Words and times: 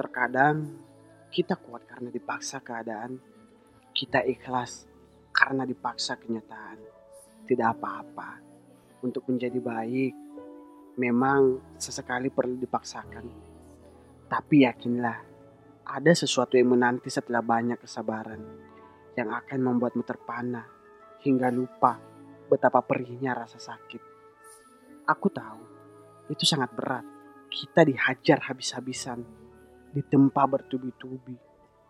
Terkadang 0.00 0.64
kita 1.28 1.60
kuat 1.60 1.84
karena 1.84 2.08
dipaksa 2.08 2.64
keadaan, 2.64 3.20
kita 3.92 4.24
ikhlas 4.24 4.88
karena 5.28 5.68
dipaksa 5.68 6.16
kenyataan. 6.16 6.80
Tidak 7.44 7.68
apa-apa 7.68 8.40
untuk 9.04 9.28
menjadi 9.28 9.60
baik, 9.60 10.16
memang 10.96 11.76
sesekali 11.76 12.32
perlu 12.32 12.56
dipaksakan. 12.56 13.28
Tapi 14.24 14.64
yakinlah, 14.64 15.18
ada 15.84 16.12
sesuatu 16.16 16.56
yang 16.56 16.72
menanti 16.72 17.12
setelah 17.12 17.44
banyak 17.44 17.84
kesabaran 17.84 18.40
yang 19.20 19.36
akan 19.36 19.60
membuatmu 19.60 20.00
terpana 20.00 20.64
hingga 21.20 21.52
lupa 21.52 22.00
betapa 22.48 22.80
perihnya 22.80 23.36
rasa 23.36 23.60
sakit. 23.60 24.00
Aku 25.12 25.28
tahu 25.28 25.60
itu 26.32 26.48
sangat 26.48 26.72
berat. 26.72 27.04
Kita 27.52 27.82
dihajar 27.82 28.46
habis-habisan, 28.46 29.39
ditempa 29.90 30.46
bertubi-tubi, 30.46 31.34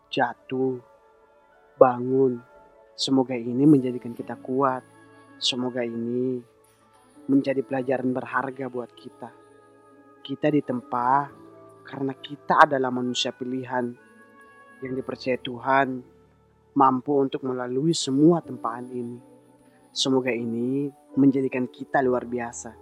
jatuh, 0.09 0.81
bangun. 1.77 2.41
Semoga 2.97 3.33
ini 3.33 3.65
menjadikan 3.65 4.13
kita 4.13 4.37
kuat. 4.41 4.85
Semoga 5.41 5.81
ini 5.81 6.41
menjadi 7.29 7.65
pelajaran 7.65 8.13
berharga 8.13 8.67
buat 8.69 8.93
kita. 8.93 9.31
Kita 10.21 10.53
ditempa 10.53 11.33
karena 11.87 12.13
kita 12.19 12.69
adalah 12.69 12.93
manusia 12.93 13.33
pilihan 13.33 13.89
yang 14.81 14.93
dipercaya 14.97 15.41
Tuhan 15.41 16.05
mampu 16.77 17.13
untuk 17.19 17.45
melalui 17.45 17.97
semua 17.97 18.45
tempaan 18.45 18.87
ini. 18.93 19.19
Semoga 19.91 20.31
ini 20.31 20.87
menjadikan 21.19 21.67
kita 21.67 21.99
luar 22.05 22.29
biasa. 22.29 22.73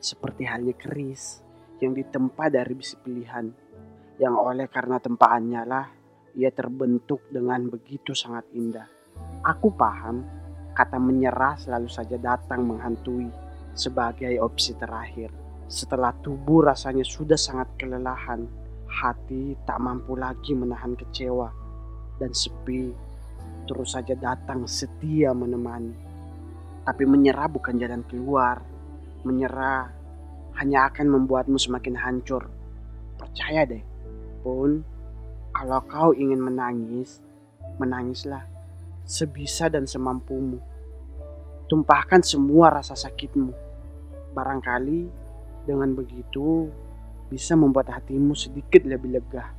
Seperti 0.00 0.48
halnya 0.48 0.72
keris 0.74 1.44
yang 1.82 1.92
ditempa 1.92 2.48
dari 2.48 2.72
bisi 2.72 2.96
pilihan. 2.98 3.46
Yang 4.20 4.36
oleh 4.36 4.66
karena 4.68 4.96
tempaannya 5.00 5.62
lah 5.64 5.86
ia 6.36 6.48
terbentuk 6.52 7.28
dengan 7.28 7.68
begitu 7.68 8.16
sangat 8.16 8.48
indah. 8.56 8.88
Aku 9.44 9.72
paham 9.76 10.24
kata 10.72 10.96
menyerah 10.96 11.60
selalu 11.60 11.88
saja 11.92 12.16
datang 12.16 12.64
menghantui 12.64 13.28
sebagai 13.76 14.32
opsi 14.40 14.72
terakhir. 14.76 15.28
Setelah 15.68 16.12
tubuh 16.20 16.68
rasanya 16.68 17.04
sudah 17.04 17.36
sangat 17.36 17.68
kelelahan, 17.80 18.44
hati 18.88 19.56
tak 19.64 19.80
mampu 19.80 20.16
lagi 20.16 20.52
menahan 20.52 20.92
kecewa 20.92 21.48
dan 22.20 22.32
sepi 22.36 22.92
terus 23.64 23.96
saja 23.96 24.12
datang 24.16 24.68
setia 24.68 25.32
menemani. 25.32 25.94
Tapi 26.82 27.04
menyerah 27.06 27.46
bukan 27.46 27.78
jalan 27.78 28.02
keluar. 28.10 28.58
Menyerah 29.22 29.86
hanya 30.58 30.90
akan 30.90 31.06
membuatmu 31.14 31.54
semakin 31.54 31.94
hancur. 31.94 32.50
Percaya 33.14 33.62
deh, 33.62 33.80
pun 34.42 34.82
kalau 35.54 35.80
kau 35.86 36.10
ingin 36.12 36.42
menangis, 36.42 37.22
menangislah 37.78 38.44
sebisa 39.06 39.68
dan 39.68 39.86
semampumu. 39.86 40.58
Tumpahkan 41.66 42.20
semua 42.20 42.68
rasa 42.68 42.92
sakitmu. 42.98 43.52
Barangkali 44.32 45.08
dengan 45.64 45.92
begitu 45.96 46.68
bisa 47.32 47.56
membuat 47.56 47.88
hatimu 47.92 48.36
sedikit 48.36 48.84
lebih 48.84 49.16
lega. 49.20 49.52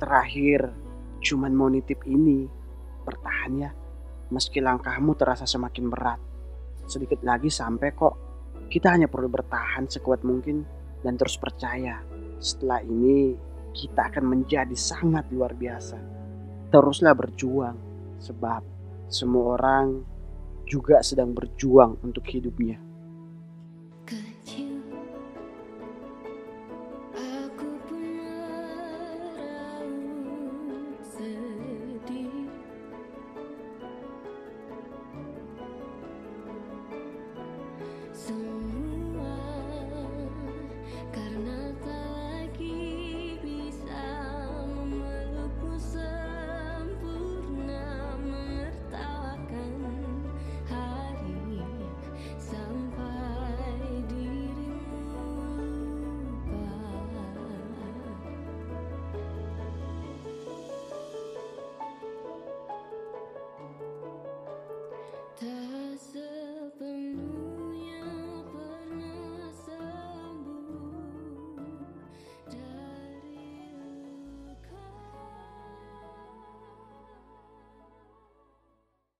Terakhir, 0.00 0.72
cuman 1.20 1.52
mau 1.52 1.68
nitip 1.68 2.04
ini, 2.08 2.48
bertahan 3.04 3.52
ya. 3.60 3.70
Meski 4.32 4.58
langkahmu 4.58 5.14
terasa 5.14 5.46
semakin 5.46 5.86
berat, 5.86 6.20
sedikit 6.88 7.20
lagi 7.22 7.52
sampai 7.52 7.92
kok. 7.94 8.14
Kita 8.66 8.90
hanya 8.90 9.06
perlu 9.06 9.30
bertahan 9.30 9.86
sekuat 9.86 10.26
mungkin 10.26 10.66
dan 11.04 11.14
terus 11.14 11.38
percaya. 11.38 12.02
Setelah 12.42 12.82
ini, 12.82 13.38
kita 13.76 14.08
akan 14.08 14.24
menjadi 14.24 14.72
sangat 14.72 15.28
luar 15.28 15.52
biasa. 15.52 16.00
Teruslah 16.72 17.12
berjuang, 17.12 17.76
sebab 18.16 18.64
semua 19.12 19.60
orang 19.60 20.00
juga 20.64 21.04
sedang 21.04 21.36
berjuang 21.36 22.00
untuk 22.00 22.24
hidupnya. 22.24 22.85